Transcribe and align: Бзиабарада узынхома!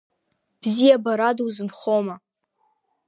Бзиабарада 0.61 1.41
узынхома! 1.47 2.15